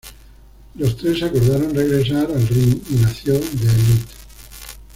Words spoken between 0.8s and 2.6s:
tres acordaron regresar al